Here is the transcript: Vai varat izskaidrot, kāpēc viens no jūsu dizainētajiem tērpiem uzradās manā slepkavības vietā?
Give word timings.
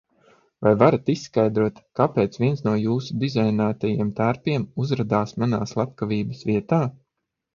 Vai 0.65 0.69
varat 0.83 1.09
izskaidrot, 1.13 1.81
kāpēc 1.99 2.37
viens 2.43 2.63
no 2.67 2.73
jūsu 2.85 3.19
dizainētajiem 3.23 4.09
tērpiem 4.21 4.65
uzradās 4.85 5.35
manā 5.43 5.59
slepkavības 5.75 6.45
vietā? 6.51 6.83